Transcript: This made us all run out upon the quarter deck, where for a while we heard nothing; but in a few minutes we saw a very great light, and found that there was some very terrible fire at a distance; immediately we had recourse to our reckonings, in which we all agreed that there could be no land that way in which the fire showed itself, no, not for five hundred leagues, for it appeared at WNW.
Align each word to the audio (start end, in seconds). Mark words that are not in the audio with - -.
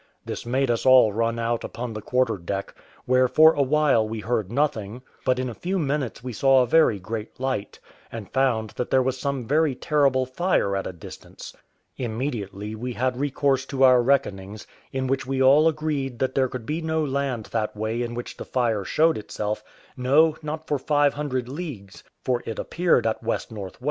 This 0.25 0.47
made 0.47 0.71
us 0.71 0.83
all 0.83 1.13
run 1.13 1.37
out 1.37 1.63
upon 1.63 1.93
the 1.93 2.01
quarter 2.01 2.39
deck, 2.39 2.73
where 3.05 3.27
for 3.27 3.53
a 3.53 3.61
while 3.61 4.09
we 4.09 4.21
heard 4.21 4.51
nothing; 4.51 5.03
but 5.23 5.37
in 5.37 5.47
a 5.47 5.53
few 5.53 5.77
minutes 5.77 6.23
we 6.23 6.33
saw 6.33 6.63
a 6.63 6.65
very 6.65 6.97
great 6.97 7.39
light, 7.39 7.79
and 8.11 8.33
found 8.33 8.71
that 8.71 8.89
there 8.89 9.03
was 9.03 9.19
some 9.19 9.45
very 9.45 9.75
terrible 9.75 10.25
fire 10.25 10.75
at 10.75 10.87
a 10.87 10.91
distance; 10.91 11.55
immediately 11.97 12.73
we 12.73 12.93
had 12.93 13.15
recourse 13.19 13.63
to 13.67 13.83
our 13.83 14.01
reckonings, 14.01 14.65
in 14.91 15.05
which 15.05 15.27
we 15.27 15.39
all 15.39 15.67
agreed 15.67 16.17
that 16.17 16.33
there 16.33 16.49
could 16.49 16.65
be 16.65 16.81
no 16.81 17.05
land 17.05 17.45
that 17.51 17.77
way 17.77 18.01
in 18.01 18.15
which 18.15 18.37
the 18.37 18.43
fire 18.43 18.83
showed 18.83 19.19
itself, 19.19 19.63
no, 19.95 20.35
not 20.41 20.65
for 20.65 20.79
five 20.79 21.13
hundred 21.13 21.47
leagues, 21.47 22.03
for 22.23 22.41
it 22.47 22.57
appeared 22.57 23.05
at 23.05 23.23
WNW. 23.23 23.71